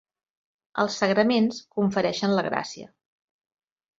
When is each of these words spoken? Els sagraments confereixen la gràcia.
Els 0.83 0.95
sagraments 1.01 1.59
confereixen 1.77 2.35
la 2.39 2.45
gràcia. 2.47 2.91